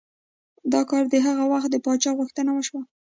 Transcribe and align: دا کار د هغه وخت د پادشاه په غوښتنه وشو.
دا 0.73 0.81
کار 0.89 1.03
د 1.09 1.15
هغه 1.25 1.43
وخت 1.53 1.69
د 1.71 1.77
پادشاه 1.85 2.13
په 2.15 2.17
غوښتنه 2.19 2.51
وشو. 2.53 2.79